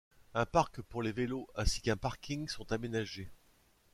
Un 0.33 0.47
parc 0.47 0.81
pour 0.81 1.03
les 1.03 1.11
vélos 1.11 1.47
ainsi 1.53 1.79
qu'un 1.79 1.95
parking 1.95 2.47
sont 2.47 2.71
aménagés. 2.71 3.29